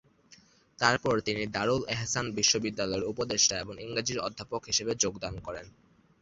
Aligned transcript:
তারপর 0.79 1.15
তিনি 1.19 1.43
দারুল 1.47 1.81
এহসান 1.87 2.25
বিশ্ববিদ্যালয়ের 2.37 3.09
উপদেষ্টা 3.11 3.55
এবং 3.59 3.75
ইংরেজির 3.81 4.19
অধ্যাপক 4.19 4.61
হিসেবে 4.65 4.91
যোগদান 4.95 5.35
করেন। 5.39 5.65